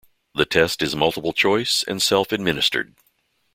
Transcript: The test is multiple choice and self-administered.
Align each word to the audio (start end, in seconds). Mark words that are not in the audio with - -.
The 0.33 0.45
test 0.47 0.81
is 0.81 0.95
multiple 0.95 1.31
choice 1.31 1.83
and 1.87 2.01
self-administered. 2.01 2.95